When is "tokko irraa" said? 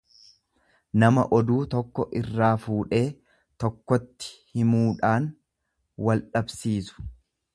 1.73-2.49